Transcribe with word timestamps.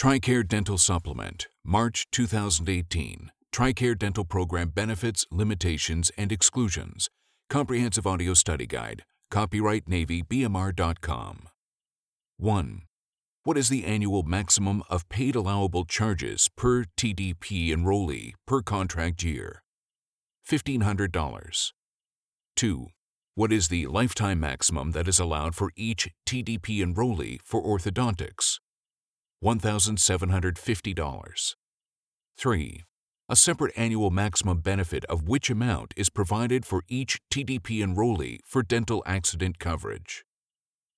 TRICARE 0.00 0.48
Dental 0.48 0.78
Supplement, 0.78 1.48
March 1.62 2.06
2018. 2.10 3.30
TRICARE 3.52 3.98
Dental 3.98 4.24
Program 4.24 4.70
Benefits, 4.70 5.26
Limitations, 5.30 6.10
and 6.16 6.32
Exclusions. 6.32 7.10
Comprehensive 7.50 8.06
Audio 8.06 8.32
Study 8.32 8.66
Guide. 8.66 9.04
Copyright 9.30 9.86
Navy 9.86 10.22
BMR.com. 10.22 11.50
1. 12.38 12.82
What 13.44 13.58
is 13.58 13.68
the 13.68 13.84
annual 13.84 14.22
maximum 14.22 14.82
of 14.88 15.06
paid 15.10 15.36
allowable 15.36 15.84
charges 15.84 16.48
per 16.56 16.84
TDP 16.96 17.68
enrollee 17.68 18.32
per 18.46 18.62
contract 18.62 19.22
year? 19.22 19.62
$1,500. 20.50 21.72
2. 22.56 22.86
What 23.34 23.52
is 23.52 23.68
the 23.68 23.86
lifetime 23.86 24.40
maximum 24.40 24.92
that 24.92 25.06
is 25.06 25.20
allowed 25.20 25.54
for 25.54 25.70
each 25.76 26.08
TDP 26.26 26.78
enrollee 26.78 27.38
for 27.44 27.62
orthodontics? 27.62 28.59
$1,750. 29.42 31.54
3. 32.36 32.84
A 33.28 33.36
separate 33.36 33.72
annual 33.76 34.10
maximum 34.10 34.60
benefit 34.60 35.04
of 35.06 35.28
which 35.28 35.50
amount 35.50 35.94
is 35.96 36.10
provided 36.10 36.66
for 36.66 36.82
each 36.88 37.20
TDP 37.32 37.78
enrollee 37.78 38.38
for 38.44 38.62
dental 38.62 39.02
accident 39.06 39.58
coverage? 39.58 40.24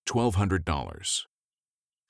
$1,200. 0.09 1.23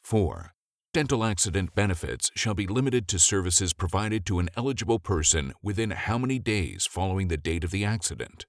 4. 0.03 0.55
Dental 0.95 1.25
accident 1.25 1.75
benefits 1.75 2.31
shall 2.37 2.55
be 2.55 2.67
limited 2.67 3.09
to 3.09 3.19
services 3.19 3.73
provided 3.73 4.27
to 4.27 4.39
an 4.39 4.49
eligible 4.57 4.99
person 4.99 5.53
within 5.63 5.91
how 5.91 6.19
many 6.19 6.39
days 6.39 6.87
following 6.87 7.29
the 7.29 7.37
date 7.37 7.65
of 7.65 7.71
the 7.71 7.85
accident? 7.85 8.47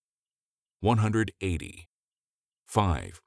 180. 0.82 1.88
5. 2.68 3.22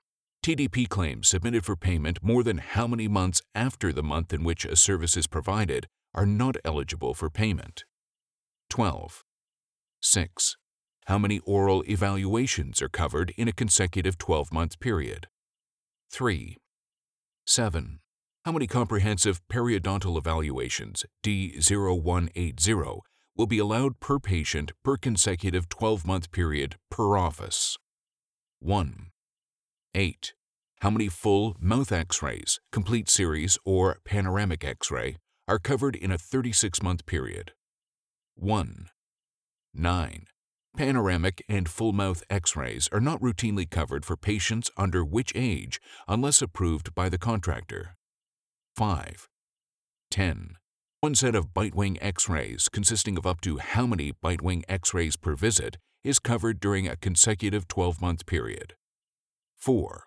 TDP 0.46 0.88
claims 0.88 1.26
submitted 1.26 1.64
for 1.64 1.74
payment 1.74 2.20
more 2.22 2.44
than 2.44 2.58
how 2.58 2.86
many 2.86 3.08
months 3.08 3.42
after 3.52 3.92
the 3.92 4.04
month 4.04 4.32
in 4.32 4.44
which 4.44 4.64
a 4.64 4.76
service 4.76 5.16
is 5.16 5.26
provided 5.26 5.88
are 6.14 6.24
not 6.24 6.56
eligible 6.64 7.14
for 7.14 7.28
payment? 7.28 7.84
12. 8.70 9.24
6. 10.00 10.56
How 11.06 11.18
many 11.18 11.40
oral 11.40 11.82
evaluations 11.88 12.80
are 12.80 12.88
covered 12.88 13.32
in 13.36 13.48
a 13.48 13.52
consecutive 13.52 14.18
12 14.18 14.52
month 14.52 14.78
period? 14.78 15.26
3. 16.12 16.56
7. 17.44 17.98
How 18.44 18.52
many 18.52 18.68
comprehensive 18.68 19.40
periodontal 19.48 20.16
evaluations, 20.16 21.04
D0180, 21.24 23.00
will 23.36 23.46
be 23.48 23.58
allowed 23.58 23.98
per 23.98 24.20
patient 24.20 24.70
per 24.84 24.96
consecutive 24.96 25.68
12 25.68 26.06
month 26.06 26.30
period 26.30 26.76
per 26.88 27.18
office? 27.18 27.76
1. 28.60 29.10
8. 29.96 30.34
How 30.82 30.90
many 30.90 31.08
full 31.08 31.56
mouth 31.58 31.90
x 31.90 32.22
rays, 32.22 32.60
complete 32.70 33.08
series, 33.08 33.56
or 33.64 33.96
panoramic 34.04 34.62
x 34.62 34.90
ray 34.90 35.16
are 35.48 35.58
covered 35.58 35.96
in 35.96 36.12
a 36.12 36.18
36 36.18 36.82
month 36.82 37.06
period? 37.06 37.52
1. 38.34 38.88
9. 39.72 40.26
Panoramic 40.76 41.42
and 41.48 41.66
full 41.66 41.94
mouth 41.94 42.22
x 42.28 42.54
rays 42.54 42.90
are 42.92 43.00
not 43.00 43.22
routinely 43.22 43.68
covered 43.68 44.04
for 44.04 44.18
patients 44.18 44.70
under 44.76 45.02
which 45.02 45.32
age 45.34 45.80
unless 46.06 46.42
approved 46.42 46.94
by 46.94 47.08
the 47.08 47.18
contractor? 47.18 47.96
5. 48.76 49.30
10. 50.10 50.56
One 51.00 51.14
set 51.14 51.34
of 51.34 51.54
bite 51.54 51.74
wing 51.74 51.96
x 52.02 52.28
rays, 52.28 52.68
consisting 52.70 53.16
of 53.16 53.26
up 53.26 53.40
to 53.40 53.56
how 53.56 53.86
many 53.86 54.12
bite 54.12 54.42
wing 54.42 54.62
x 54.68 54.92
rays 54.92 55.16
per 55.16 55.34
visit, 55.34 55.78
is 56.04 56.18
covered 56.18 56.60
during 56.60 56.86
a 56.86 56.96
consecutive 56.96 57.66
12 57.66 58.02
month 58.02 58.26
period? 58.26 58.74
4. 59.58 60.04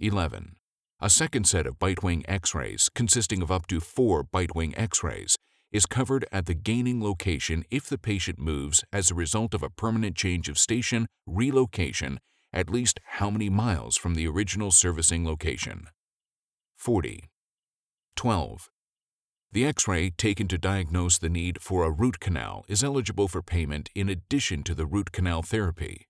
11. 0.00 0.56
A 1.00 1.08
second 1.08 1.46
set 1.46 1.66
of 1.66 1.78
bite 1.78 2.02
wing 2.02 2.24
x 2.28 2.54
rays, 2.54 2.90
consisting 2.94 3.40
of 3.40 3.50
up 3.50 3.66
to 3.68 3.80
four 3.80 4.24
bite 4.24 4.54
wing 4.54 4.74
x 4.76 5.02
rays, 5.02 5.36
is 5.70 5.86
covered 5.86 6.26
at 6.32 6.46
the 6.46 6.54
gaining 6.54 7.02
location 7.02 7.64
if 7.70 7.88
the 7.88 7.98
patient 7.98 8.38
moves 8.38 8.84
as 8.92 9.10
a 9.10 9.14
result 9.14 9.54
of 9.54 9.62
a 9.62 9.70
permanent 9.70 10.16
change 10.16 10.48
of 10.48 10.58
station, 10.58 11.06
relocation, 11.26 12.18
at 12.52 12.68
least 12.68 12.98
how 13.04 13.30
many 13.30 13.48
miles 13.48 13.96
from 13.96 14.14
the 14.14 14.26
original 14.26 14.70
servicing 14.72 15.24
location? 15.24 15.86
40. 16.76 17.28
12. 18.16 18.70
The 19.52 19.64
X-ray 19.66 20.10
taken 20.10 20.48
to 20.48 20.58
diagnose 20.58 21.16
the 21.16 21.30
need 21.30 21.62
for 21.62 21.84
a 21.84 21.90
root 21.90 22.18
canal 22.18 22.64
is 22.68 22.82
eligible 22.82 23.28
for 23.28 23.40
payment 23.40 23.88
in 23.94 24.08
addition 24.08 24.62
to 24.64 24.74
the 24.74 24.86
root 24.86 25.12
canal 25.12 25.42
therapy. 25.42 26.07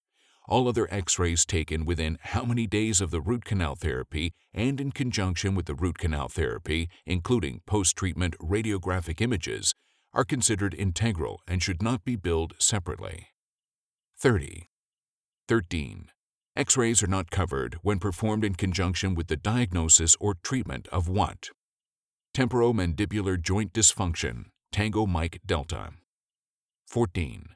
All 0.49 0.67
other 0.67 0.89
X-rays 0.91 1.45
taken 1.45 1.85
within 1.85 2.17
how 2.23 2.47
many 2.47 2.67
days 2.67 3.03
of 3.03 3.11
the 3.11 3.21
root 3.21 3.45
canal 3.45 3.75
therapy 3.75 4.33
and 4.55 4.81
in 4.81 4.93
conjunction 4.93 5.55
with 5.55 5.67
the 5.67 5.75
root 5.75 5.99
canal 5.99 6.29
therapy, 6.29 6.89
including 7.05 7.61
post-treatment 7.67 8.35
radiographic 8.39 9.21
images, 9.21 9.75
are 10.15 10.25
considered 10.25 10.73
integral 10.73 11.43
and 11.47 11.63
should 11.63 11.83
not 11.83 12.03
be 12.03 12.17
billed 12.17 12.55
separately. 12.59 13.27
30. 14.17 14.69
13. 15.49 16.11
X-rays 16.57 17.03
are 17.03 17.09
not 17.09 17.31
covered 17.31 17.77
when 17.83 17.99
performed 17.99 18.43
in 18.43 18.55
conjunction 18.55 19.15
with 19.15 19.27
the 19.27 19.37
diagnosis 19.37 20.17
or 20.19 20.35
treatment 20.43 20.89
of 20.89 21.09
what? 21.09 21.51
Temporomandibular 22.35 23.41
joint 23.41 23.75
dysfunction, 23.75 24.47
Tango 24.73 25.05
Mike 25.05 25.41
Delta. 25.47 25.91
14. 26.87 27.51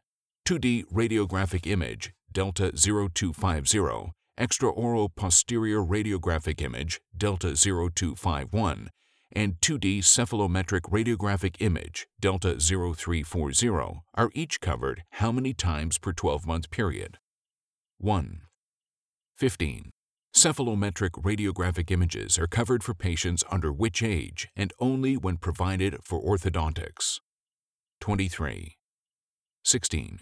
2D 0.46 0.84
radiographic 0.92 1.66
image, 1.70 2.12
Delta 2.32 2.72
0250, 2.72 4.12
extraoral 4.38 5.14
posterior 5.14 5.80
radiographic 5.80 6.62
image, 6.62 7.00
Delta 7.16 7.54
0251, 7.54 8.88
and 9.32 9.60
2D 9.60 9.98
cephalometric 9.98 10.82
radiographic 10.90 11.56
image, 11.60 12.06
Delta 12.20 12.58
0340, 12.58 14.00
are 14.14 14.30
each 14.34 14.60
covered 14.60 15.04
how 15.12 15.30
many 15.30 15.52
times 15.52 15.98
per 15.98 16.12
12 16.12 16.46
month 16.46 16.70
period? 16.70 17.18
1. 17.98 18.40
15. 19.34 19.90
Cephalometric 20.34 21.10
radiographic 21.22 21.90
images 21.90 22.38
are 22.38 22.46
covered 22.46 22.82
for 22.82 22.94
patients 22.94 23.44
under 23.50 23.70
which 23.70 24.02
age 24.02 24.48
and 24.56 24.72
only 24.78 25.16
when 25.16 25.36
provided 25.36 25.98
for 26.02 26.22
orthodontics? 26.22 27.20
23. 28.00 28.76
16. 29.64 30.20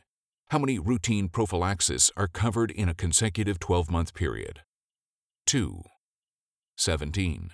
How 0.50 0.58
many 0.58 0.80
routine 0.80 1.28
prophylaxis 1.28 2.10
are 2.16 2.26
covered 2.26 2.72
in 2.72 2.88
a 2.88 2.94
consecutive 2.94 3.60
12 3.60 3.88
month 3.88 4.14
period? 4.14 4.62
2. 5.46 5.84
17. 6.76 7.50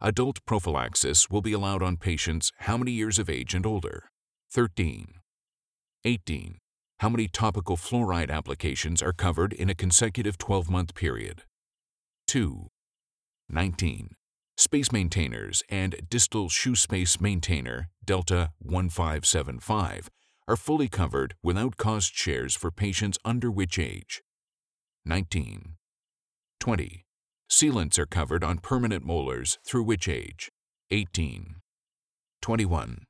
Adult 0.00 0.44
prophylaxis 0.46 1.30
will 1.30 1.42
be 1.42 1.52
allowed 1.52 1.80
on 1.80 1.96
patients 1.96 2.50
how 2.66 2.76
many 2.76 2.90
years 2.90 3.20
of 3.20 3.30
age 3.30 3.54
and 3.54 3.64
older? 3.64 4.10
13. 4.50 5.14
18. 6.04 6.58
How 6.98 7.08
many 7.08 7.28
topical 7.28 7.76
fluoride 7.76 8.32
applications 8.32 9.00
are 9.00 9.12
covered 9.12 9.52
in 9.52 9.70
a 9.70 9.74
consecutive 9.76 10.36
12 10.36 10.68
month 10.68 10.96
period? 10.96 11.44
2. 12.26 12.66
19. 13.48 14.16
Space 14.56 14.90
maintainers 14.90 15.62
and 15.68 15.94
distal 16.10 16.48
shoe 16.48 16.74
space 16.74 17.20
maintainer 17.20 17.90
Delta 18.04 18.50
1575 18.58 20.10
are 20.50 20.56
fully 20.56 20.88
covered 20.88 21.36
without 21.44 21.76
cost 21.76 22.12
shares 22.12 22.56
for 22.56 22.72
patients 22.72 23.16
under 23.24 23.52
which 23.52 23.78
age? 23.78 24.20
19. 25.04 25.76
20. 26.58 27.04
Sealants 27.48 27.98
are 28.00 28.06
covered 28.06 28.42
on 28.42 28.58
permanent 28.58 29.04
molars 29.04 29.58
through 29.64 29.84
which 29.84 30.08
age? 30.08 30.50
18. 30.90 31.56
21. 32.42 33.04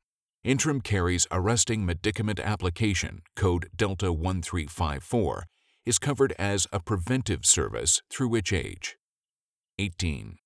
Interim 0.45 0.83
caries 0.83 1.27
arresting 1.33 1.87
medicament 1.87 2.39
application, 2.41 3.23
code 3.37 3.71
Delta 3.75 4.13
1354, 4.13 5.47
is 5.87 5.99
covered 5.99 6.35
as 6.39 6.67
a 6.73 6.79
preventive 6.81 7.47
service 7.47 8.03
through 8.11 8.29
which 8.29 8.53
age? 8.53 8.99
18. 9.79 10.37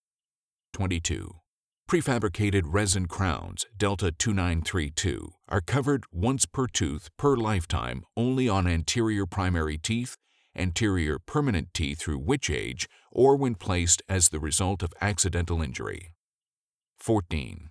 22. 0.73 1.44
Prefabricated 1.89 2.63
resin 2.65 3.07
crowns, 3.07 3.67
Delta 3.77 4.11
2932, 4.11 5.29
are 5.51 5.61
covered 5.61 6.05
once 6.11 6.47
per 6.47 6.67
tooth 6.67 7.11
per 7.19 7.37
lifetime 7.37 8.05
only 8.17 8.49
on 8.49 8.67
anterior 8.67 9.27
primary 9.27 9.77
teeth, 9.77 10.17
anterior 10.57 11.19
permanent 11.19 11.69
teeth 11.75 11.99
through 11.99 12.19
which 12.19 12.49
age, 12.49 12.89
or 13.13 13.37
when 13.37 13.55
placed 13.55 14.03
as 14.09 14.31
the 14.31 14.41
result 14.41 14.83
of 14.83 14.95
accidental 15.03 15.61
injury. 15.61 16.15
14. 16.97 17.69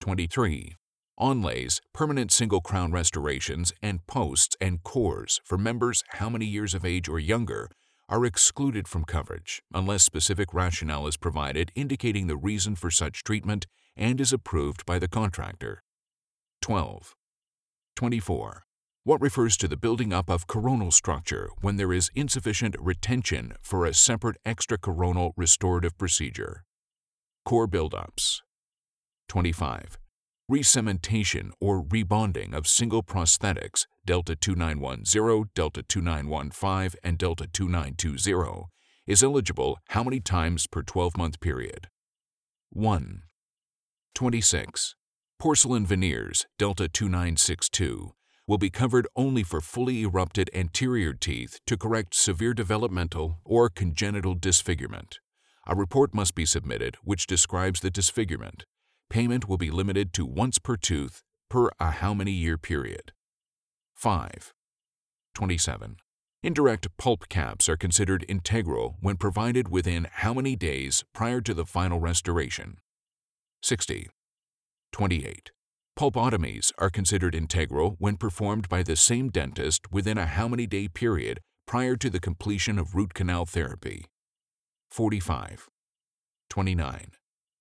23. 0.00 0.74
Onlays, 1.20 1.80
permanent 1.92 2.32
single 2.32 2.62
crown 2.62 2.92
restorations, 2.92 3.74
and 3.82 4.06
posts 4.06 4.56
and 4.58 4.82
cores 4.82 5.40
for 5.44 5.58
members 5.58 6.02
how 6.12 6.30
many 6.30 6.46
years 6.46 6.72
of 6.72 6.84
age 6.84 7.08
or 7.08 7.18
younger 7.18 7.68
are 8.08 8.24
excluded 8.24 8.88
from 8.88 9.04
coverage 9.04 9.62
unless 9.72 10.02
specific 10.02 10.54
rationale 10.54 11.06
is 11.06 11.16
provided 11.16 11.70
indicating 11.74 12.26
the 12.26 12.36
reason 12.36 12.74
for 12.74 12.90
such 12.90 13.22
treatment 13.22 13.66
and 13.96 14.20
is 14.20 14.32
approved 14.32 14.86
by 14.86 14.98
the 14.98 15.08
contractor. 15.08 15.82
12. 16.62 17.14
24. 17.96 18.64
What 19.04 19.20
refers 19.20 19.56
to 19.58 19.68
the 19.68 19.76
building 19.76 20.12
up 20.12 20.28
of 20.28 20.46
coronal 20.46 20.90
structure 20.90 21.50
when 21.60 21.76
there 21.76 21.92
is 21.92 22.10
insufficient 22.14 22.76
retention 22.78 23.54
for 23.62 23.86
a 23.86 23.94
separate 23.94 24.36
extracoronal 24.44 25.32
restorative 25.36 25.96
procedure? 25.96 26.64
Core 27.44 27.68
buildups. 27.68 28.40
25. 29.28 29.98
Recementation 30.50 31.50
or 31.60 31.84
rebonding 31.84 32.54
of 32.54 32.66
single 32.66 33.02
prosthetics 33.02 33.84
Delta 34.06 34.34
2910, 34.34 35.50
Delta 35.54 35.82
2915, 35.82 36.98
and 37.04 37.18
Delta 37.18 37.46
2920 37.46 38.64
is 39.06 39.22
eligible 39.22 39.78
how 39.88 40.02
many 40.02 40.20
times 40.20 40.66
per 40.66 40.82
12-month 40.82 41.40
period? 41.40 41.88
1. 42.70 43.24
26. 44.14 44.94
Porcelain 45.38 45.84
veneers 45.84 46.46
Delta 46.58 46.88
2962 46.88 48.14
will 48.46 48.56
be 48.56 48.70
covered 48.70 49.06
only 49.14 49.42
for 49.42 49.60
fully 49.60 50.00
erupted 50.00 50.48
anterior 50.54 51.12
teeth 51.12 51.60
to 51.66 51.76
correct 51.76 52.14
severe 52.14 52.54
developmental 52.54 53.38
or 53.44 53.68
congenital 53.68 54.34
disfigurement. 54.34 55.18
A 55.66 55.76
report 55.76 56.14
must 56.14 56.34
be 56.34 56.46
submitted 56.46 56.96
which 57.04 57.26
describes 57.26 57.80
the 57.80 57.90
disfigurement. 57.90 58.64
Payment 59.10 59.48
will 59.48 59.56
be 59.56 59.70
limited 59.70 60.12
to 60.14 60.26
once 60.26 60.58
per 60.58 60.76
tooth 60.76 61.22
per 61.48 61.70
a 61.80 61.90
how 61.90 62.12
many 62.12 62.32
year 62.32 62.58
period. 62.58 63.12
5. 63.94 64.52
27. 65.34 65.96
Indirect 66.42 66.88
pulp 66.98 67.28
caps 67.28 67.68
are 67.68 67.76
considered 67.76 68.24
integral 68.28 68.96
when 69.00 69.16
provided 69.16 69.68
within 69.68 70.06
how 70.10 70.34
many 70.34 70.56
days 70.56 71.04
prior 71.14 71.40
to 71.40 71.54
the 71.54 71.64
final 71.64 71.98
restoration? 71.98 72.78
60. 73.62 74.08
28. 74.92 75.50
Pulpotomies 75.98 76.70
are 76.78 76.90
considered 76.90 77.34
integral 77.34 77.96
when 77.98 78.16
performed 78.16 78.68
by 78.68 78.82
the 78.82 78.94
same 78.94 79.30
dentist 79.30 79.90
within 79.90 80.16
a 80.16 80.26
how 80.26 80.46
many 80.46 80.66
day 80.66 80.86
period 80.86 81.40
prior 81.66 81.96
to 81.96 82.08
the 82.08 82.20
completion 82.20 82.78
of 82.78 82.94
root 82.94 83.14
canal 83.14 83.44
therapy. 83.44 84.04
45. 84.90 85.68
29. 86.50 87.10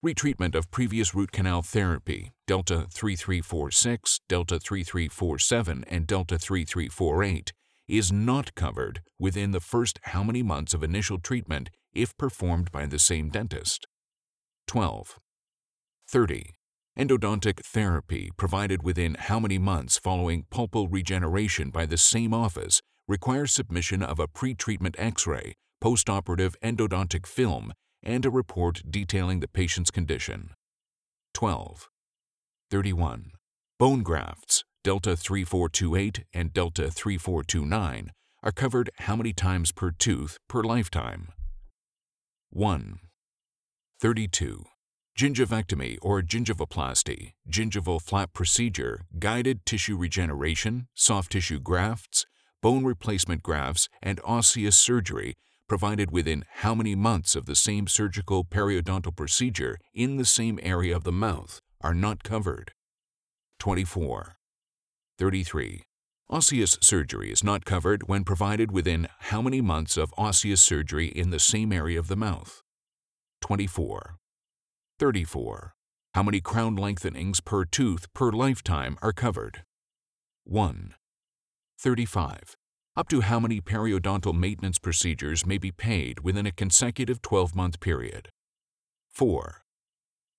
Retreatment 0.07 0.55
of 0.55 0.71
previous 0.71 1.13
root 1.13 1.33
canal 1.33 1.61
therapy, 1.61 2.31
Delta 2.47 2.87
3346, 2.93 4.21
Delta 4.29 4.57
3347, 4.57 5.83
and 5.85 6.07
Delta 6.07 6.39
3348, 6.39 7.51
is 7.89 8.09
not 8.09 8.55
covered 8.55 9.01
within 9.19 9.51
the 9.51 9.59
first 9.59 9.99
how 10.03 10.23
many 10.23 10.41
months 10.41 10.73
of 10.73 10.81
initial 10.81 11.19
treatment 11.19 11.69
if 11.93 12.15
performed 12.15 12.71
by 12.71 12.85
the 12.85 12.99
same 12.99 13.27
dentist. 13.27 13.85
12. 14.67 15.19
30. 16.07 16.53
Endodontic 16.97 17.59
therapy 17.65 18.29
provided 18.37 18.83
within 18.83 19.15
how 19.15 19.41
many 19.41 19.57
months 19.57 19.97
following 19.97 20.45
pulpal 20.49 20.87
regeneration 20.89 21.69
by 21.69 21.85
the 21.85 21.97
same 21.97 22.33
office 22.33 22.81
requires 23.09 23.51
submission 23.51 24.01
of 24.01 24.21
a 24.21 24.27
pre-treatment 24.29 24.95
X-ray, 24.97 25.55
postoperative 25.83 26.55
endodontic 26.63 27.25
film, 27.25 27.73
and 28.07 28.25
a 28.25 28.31
report 28.31 28.81
detailing 28.89 29.41
the 29.41 29.47
patient's 29.47 29.91
condition. 29.91 30.51
12. 31.33 31.89
31. 32.71 33.33
Bone 33.77 34.01
grafts, 34.01 34.63
Delta 34.83 35.15
3428 35.15 36.23
and 36.33 36.53
Delta 36.53 36.89
3429, 36.89 38.11
are 38.41 38.51
covered 38.51 38.89
how 38.99 39.15
many 39.15 39.33
times 39.33 39.71
per 39.71 39.91
tooth 39.91 40.39
per 40.47 40.63
lifetime? 40.63 41.27
1. 42.49 42.97
32 43.99 44.63
gingivectomy 45.17 45.97
or 46.03 46.21
gingivoplasty, 46.21 47.33
gingival 47.49 47.99
flap 47.99 48.33
procedure, 48.33 49.01
guided 49.17 49.65
tissue 49.65 49.97
regeneration, 49.97 50.87
soft 50.93 51.31
tissue 51.31 51.59
grafts, 51.59 52.27
bone 52.61 52.85
replacement 52.85 53.41
grafts, 53.41 53.89
and 54.01 54.21
osseous 54.23 54.77
surgery 54.77 55.35
provided 55.67 56.11
within 56.11 56.45
how 56.55 56.73
many 56.73 56.95
months 56.95 57.35
of 57.35 57.45
the 57.45 57.55
same 57.55 57.87
surgical 57.87 58.43
periodontal 58.43 59.15
procedure 59.15 59.77
in 59.93 60.17
the 60.17 60.25
same 60.25 60.59
area 60.63 60.95
of 60.95 61.03
the 61.03 61.11
mouth 61.11 61.61
are 61.81 61.93
not 61.93 62.23
covered. 62.23 62.71
24. 63.59 64.37
33. 65.17 65.83
Osseous 66.29 66.77
surgery 66.81 67.31
is 67.31 67.43
not 67.43 67.65
covered 67.65 68.07
when 68.07 68.23
provided 68.23 68.71
within 68.71 69.07
how 69.19 69.41
many 69.41 69.61
months 69.61 69.95
of 69.97 70.13
osseous 70.17 70.61
surgery 70.61 71.07
in 71.07 71.29
the 71.29 71.39
same 71.39 71.71
area 71.71 71.97
of 71.97 72.07
the 72.07 72.17
mouth? 72.17 72.61
24. 73.41 74.17
34. 74.99 75.73
How 76.13 76.23
many 76.23 76.41
crown 76.41 76.75
lengthenings 76.75 77.39
per 77.39 77.63
tooth 77.63 78.11
per 78.13 78.31
lifetime 78.31 78.97
are 79.01 79.13
covered? 79.13 79.63
1. 80.43 80.95
35. 81.79 82.55
Up 82.97 83.07
to 83.09 83.21
how 83.21 83.39
many 83.39 83.61
periodontal 83.61 84.33
maintenance 84.33 84.79
procedures 84.79 85.45
may 85.45 85.59
be 85.59 85.71
paid 85.71 86.21
within 86.21 86.47
a 86.47 86.51
consecutive 86.51 87.21
12-month 87.21 87.79
period? 87.79 88.29
4. 89.11 89.61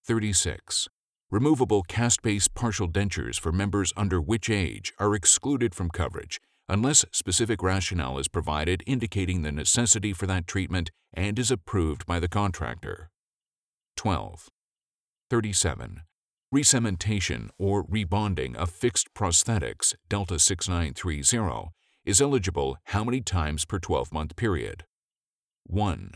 36. 0.05 0.89
Removable 1.31 1.85
cast-base 1.85 2.49
partial 2.49 2.89
dentures 2.89 3.39
for 3.39 3.53
members 3.53 3.93
under 3.97 4.21
which 4.21 4.51
age 4.51 4.93
are 4.99 5.15
excluded 5.15 5.73
from 5.73 5.89
coverage 5.89 6.41
unless 6.69 7.05
specific 7.13 7.63
rationale 7.63 8.19
is 8.19 8.27
provided 8.27 8.83
indicating 8.89 9.43
the 9.43 9.53
necessity 9.53 10.13
for 10.13 10.27
that 10.27 10.49
treatment 10.49 10.91
and 11.15 11.39
is 11.39 11.53
approved 11.53 12.07
by 12.07 12.19
the 12.19 12.29
contractor. 12.29 13.09
12. 13.97 14.49
37. 15.31 16.01
Recementation 16.53 17.51
or 17.57 17.85
rebonding 17.85 18.57
of 18.57 18.69
fixed 18.69 19.15
prosthetics 19.15 19.95
Delta 20.09 20.41
6930 20.41 21.23
is 22.09 22.23
eligible 22.23 22.79
how 22.85 23.05
many 23.05 23.21
times 23.21 23.67
per 23.67 23.79
12-month 23.79 24.35
period? 24.35 24.83
1. 25.67 26.13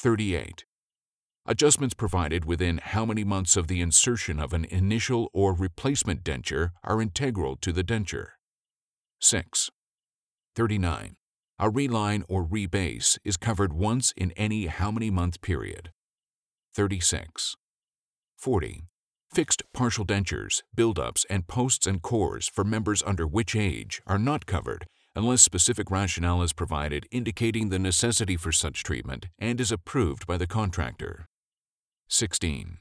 38. 0.00 0.64
Adjustments 1.44 1.92
provided 1.92 2.46
within 2.46 2.80
how 2.82 3.04
many 3.04 3.22
months 3.22 3.54
of 3.54 3.66
the 3.66 3.82
insertion 3.82 4.40
of 4.40 4.54
an 4.54 4.64
initial 4.64 5.28
or 5.34 5.52
replacement 5.52 6.24
denture 6.24 6.70
are 6.82 7.02
integral 7.02 7.54
to 7.56 7.70
the 7.70 7.84
denture? 7.84 8.28
6. 9.20 9.68
39. 10.56 11.16
A 11.58 11.68
reline 11.68 12.24
or 12.26 12.42
rebase 12.42 13.18
is 13.24 13.36
covered 13.36 13.74
once 13.74 14.10
in 14.16 14.30
any 14.38 14.68
how 14.68 14.90
many 14.90 15.10
month 15.10 15.42
period? 15.42 15.90
36. 16.74 17.56
40. 18.38 18.84
Fixed 19.30 19.62
partial 19.74 20.06
dentures, 20.06 20.62
buildups, 20.74 21.26
and 21.28 21.46
posts 21.46 21.86
and 21.86 22.00
cores 22.00 22.48
for 22.48 22.64
members 22.64 23.02
under 23.04 23.26
which 23.26 23.54
age 23.54 24.00
are 24.06 24.18
not 24.18 24.46
covered 24.46 24.86
unless 25.16 25.42
specific 25.42 25.90
rationale 25.90 26.42
is 26.42 26.52
provided 26.52 27.06
indicating 27.10 27.68
the 27.68 27.78
necessity 27.78 28.36
for 28.36 28.52
such 28.52 28.82
treatment 28.82 29.26
and 29.38 29.60
is 29.60 29.70
approved 29.70 30.26
by 30.26 30.36
the 30.36 30.46
contractor. 30.46 31.26
16. 32.08 32.78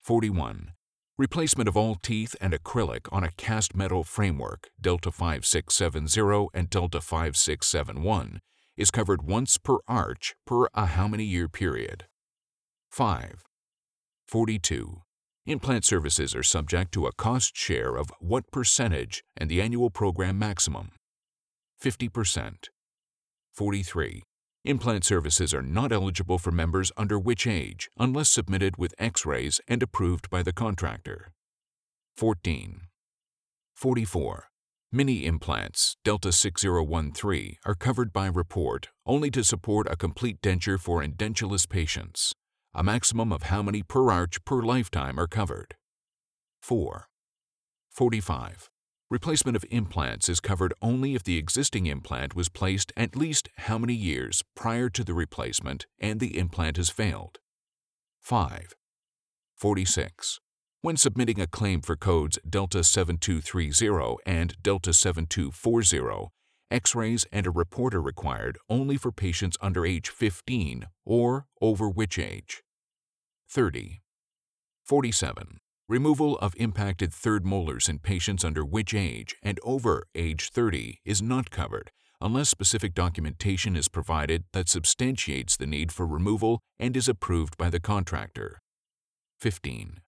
41. 0.00 0.72
Replacement 1.18 1.68
of 1.68 1.76
all 1.76 1.94
teeth 1.94 2.36
and 2.40 2.52
acrylic 2.52 3.08
on 3.10 3.24
a 3.24 3.30
cast 3.38 3.74
metal 3.74 4.04
framework, 4.04 4.68
Delta 4.80 5.10
5670 5.10 6.48
and 6.52 6.68
Delta 6.68 7.00
5671, 7.00 8.40
is 8.76 8.90
covered 8.90 9.22
once 9.22 9.56
per 9.56 9.78
arch 9.88 10.34
per 10.46 10.68
a 10.74 10.86
how 10.86 11.08
many 11.08 11.24
year 11.24 11.48
period? 11.48 12.04
5. 12.90 13.44
42. 14.28 15.00
Implant 15.46 15.84
services 15.84 16.34
are 16.34 16.42
subject 16.42 16.92
to 16.92 17.06
a 17.06 17.12
cost 17.12 17.56
share 17.56 17.96
of 17.96 18.10
what 18.20 18.50
percentage 18.50 19.24
and 19.36 19.48
the 19.48 19.62
annual 19.62 19.90
program 19.90 20.38
maximum? 20.38 20.90
50%. 21.82 22.68
43. 23.52 24.22
Implant 24.64 25.04
services 25.04 25.54
are 25.54 25.62
not 25.62 25.92
eligible 25.92 26.38
for 26.38 26.50
members 26.50 26.90
under 26.96 27.18
which 27.18 27.46
age 27.46 27.88
unless 27.98 28.28
submitted 28.28 28.76
with 28.76 28.94
x-rays 28.98 29.60
and 29.68 29.82
approved 29.82 30.28
by 30.28 30.42
the 30.42 30.52
contractor. 30.52 31.32
14. 32.16 32.80
44. 33.74 34.48
Mini 34.92 35.26
implants, 35.26 35.96
Delta 36.04 36.32
6013, 36.32 37.56
are 37.64 37.74
covered 37.74 38.12
by 38.12 38.26
report 38.26 38.88
only 39.04 39.30
to 39.30 39.44
support 39.44 39.86
a 39.90 39.96
complete 39.96 40.40
denture 40.40 40.80
for 40.80 41.02
edentulous 41.02 41.68
patients. 41.68 42.32
A 42.74 42.82
maximum 42.82 43.32
of 43.32 43.44
how 43.44 43.62
many 43.62 43.82
per 43.82 44.10
arch 44.10 44.44
per 44.44 44.62
lifetime 44.62 45.18
are 45.18 45.26
covered? 45.26 45.76
4. 46.60 47.06
45. 47.90 48.70
Replacement 49.08 49.54
of 49.54 49.64
implants 49.70 50.28
is 50.28 50.40
covered 50.40 50.74
only 50.82 51.14
if 51.14 51.22
the 51.22 51.38
existing 51.38 51.86
implant 51.86 52.34
was 52.34 52.48
placed 52.48 52.92
at 52.96 53.14
least 53.14 53.48
how 53.56 53.78
many 53.78 53.94
years 53.94 54.42
prior 54.56 54.88
to 54.88 55.04
the 55.04 55.14
replacement 55.14 55.86
and 56.00 56.18
the 56.18 56.36
implant 56.36 56.76
has 56.76 56.90
failed. 56.90 57.38
5. 58.18 58.74
46. 59.54 60.40
When 60.80 60.96
submitting 60.96 61.40
a 61.40 61.46
claim 61.46 61.82
for 61.82 61.94
codes 61.94 62.36
Delta 62.48 62.82
7230 62.82 64.16
and 64.26 64.60
Delta 64.60 64.92
7240, 64.92 66.32
X-rays 66.72 67.24
and 67.30 67.46
a 67.46 67.50
report 67.52 67.94
are 67.94 68.02
required 68.02 68.58
only 68.68 68.96
for 68.96 69.12
patients 69.12 69.56
under 69.60 69.86
age 69.86 70.08
15 70.08 70.88
or 71.04 71.46
over 71.60 71.88
which 71.88 72.18
age? 72.18 72.64
30. 73.48 74.02
47. 74.82 75.60
Removal 75.88 76.36
of 76.38 76.54
impacted 76.56 77.14
third 77.14 77.46
molars 77.46 77.88
in 77.88 78.00
patients 78.00 78.44
under 78.44 78.64
which 78.64 78.92
age 78.92 79.36
and 79.40 79.60
over 79.62 80.08
age 80.16 80.50
30 80.50 80.98
is 81.04 81.22
not 81.22 81.50
covered 81.50 81.92
unless 82.20 82.48
specific 82.48 82.92
documentation 82.92 83.76
is 83.76 83.86
provided 83.86 84.42
that 84.52 84.68
substantiates 84.68 85.56
the 85.56 85.66
need 85.66 85.92
for 85.92 86.04
removal 86.04 86.60
and 86.78 86.96
is 86.96 87.08
approved 87.08 87.56
by 87.56 87.70
the 87.70 87.78
contractor. 87.78 88.58
15. 89.38 90.00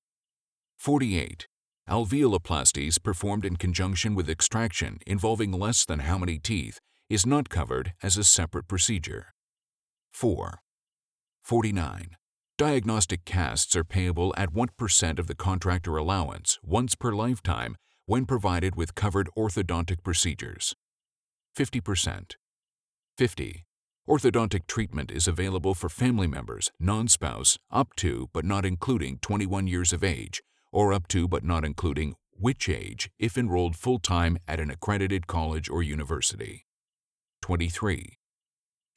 48. 0.76 1.47
Alveoloplasties 1.88 3.00
performed 3.00 3.44
in 3.44 3.54
conjunction 3.54 4.16
with 4.16 4.28
extraction 4.28 4.99
involving 5.06 5.52
less 5.52 5.85
than 5.85 6.00
how 6.00 6.18
many 6.18 6.38
teeth 6.38 6.80
is 7.08 7.25
not 7.25 7.49
covered 7.49 7.92
as 8.02 8.16
a 8.16 8.25
separate 8.25 8.66
procedure. 8.66 9.26
4. 10.11 10.61
49. 11.42 12.16
Diagnostic 12.58 13.24
casts 13.24 13.76
are 13.76 13.84
payable 13.84 14.34
at 14.36 14.52
1% 14.52 15.18
of 15.20 15.28
the 15.28 15.36
contractor 15.36 15.96
allowance 15.96 16.58
once 16.64 16.96
per 16.96 17.12
lifetime 17.12 17.76
when 18.06 18.26
provided 18.26 18.74
with 18.74 18.96
covered 18.96 19.28
orthodontic 19.38 20.02
procedures. 20.02 20.74
50%. 21.56 22.32
50. 23.16 23.64
Orthodontic 24.08 24.66
treatment 24.66 25.12
is 25.12 25.28
available 25.28 25.72
for 25.72 25.88
family 25.88 26.26
members, 26.26 26.72
non-spouse, 26.80 27.58
up 27.70 27.94
to 27.94 28.28
but 28.32 28.44
not 28.44 28.64
including 28.64 29.18
21 29.18 29.68
years 29.68 29.92
of 29.92 30.02
age, 30.02 30.42
or 30.72 30.92
up 30.92 31.06
to 31.06 31.28
but 31.28 31.44
not 31.44 31.64
including 31.64 32.16
which 32.32 32.68
age 32.68 33.08
if 33.20 33.38
enrolled 33.38 33.76
full-time 33.76 34.36
at 34.48 34.58
an 34.58 34.68
accredited 34.68 35.28
college 35.28 35.70
or 35.70 35.80
university. 35.80 36.66
23. 37.40 38.18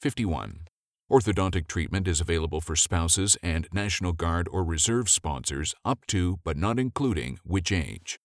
51. 0.00 0.66
Orthodontic 1.12 1.66
treatment 1.66 2.08
is 2.08 2.22
available 2.22 2.62
for 2.62 2.74
spouses 2.74 3.36
and 3.42 3.68
National 3.70 4.14
Guard 4.14 4.48
or 4.50 4.64
Reserve 4.64 5.10
sponsors 5.10 5.74
up 5.84 6.06
to 6.06 6.38
but 6.42 6.56
not 6.56 6.78
including 6.78 7.38
which 7.44 7.70
age. 7.70 8.18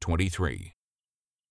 23. 0.00 0.74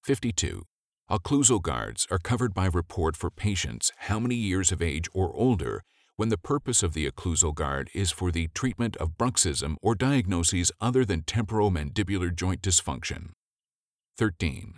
52. 0.05 0.63
Occlusal 1.11 1.61
guards 1.61 2.07
are 2.09 2.17
covered 2.17 2.53
by 2.53 2.67
report 2.67 3.17
for 3.17 3.29
patients 3.29 3.91
how 4.07 4.21
many 4.21 4.35
years 4.35 4.71
of 4.71 4.81
age 4.81 5.09
or 5.13 5.35
older 5.35 5.83
when 6.15 6.29
the 6.29 6.37
purpose 6.37 6.81
of 6.81 6.93
the 6.93 7.11
occlusal 7.11 7.53
guard 7.53 7.89
is 7.93 8.11
for 8.11 8.31
the 8.31 8.47
treatment 8.53 8.95
of 8.97 9.17
bruxism 9.17 9.75
or 9.81 9.95
diagnoses 9.95 10.71
other 10.79 11.03
than 11.03 11.23
temporomandibular 11.23 12.33
joint 12.33 12.61
dysfunction. 12.61 13.31
13. 14.17 14.75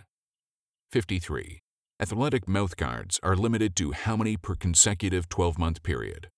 53. 0.90 1.60
Athletic 1.98 2.46
mouth 2.46 2.76
guards 2.76 3.18
are 3.22 3.34
limited 3.34 3.74
to 3.76 3.92
how 3.92 4.18
many 4.18 4.36
per 4.36 4.54
consecutive 4.54 5.30
12-month 5.30 5.82
period? 5.82 6.28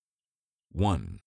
1. 0.71 1.19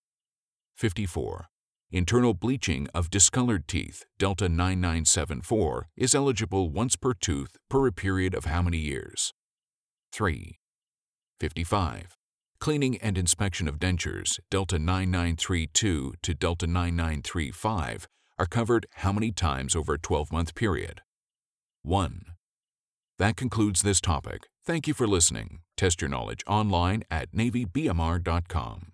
54. 0.74 1.48
Internal 1.90 2.32
bleaching 2.32 2.88
of 2.94 3.10
discolored 3.10 3.68
teeth, 3.68 4.06
Delta 4.18 4.48
9974, 4.48 5.88
is 5.98 6.14
eligible 6.14 6.70
once 6.70 6.96
per 6.96 7.12
tooth 7.12 7.58
per 7.68 7.86
a 7.86 7.92
period 7.92 8.34
of 8.34 8.46
how 8.46 8.62
many 8.62 8.78
years? 8.78 9.34
3. 10.14 10.58
55. 11.38 12.16
Cleaning 12.58 12.96
and 13.02 13.18
inspection 13.18 13.68
of 13.68 13.78
dentures, 13.78 14.40
Delta 14.50 14.78
9932 14.78 16.14
to 16.22 16.34
Delta 16.34 16.66
9935, 16.66 18.08
are 18.38 18.46
covered 18.46 18.86
how 18.94 19.12
many 19.12 19.30
times 19.30 19.76
over 19.76 19.92
a 19.92 19.98
12-month 19.98 20.54
period? 20.54 21.02
1. 21.82 22.31
That 23.18 23.36
concludes 23.36 23.82
this 23.82 24.00
topic. 24.00 24.48
Thank 24.64 24.86
you 24.86 24.94
for 24.94 25.06
listening. 25.06 25.60
Test 25.76 26.00
your 26.00 26.10
knowledge 26.10 26.42
online 26.46 27.02
at 27.10 27.32
NavyBMR.com. 27.32 28.91